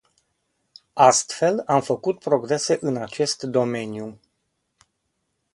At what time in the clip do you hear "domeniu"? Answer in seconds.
3.43-4.19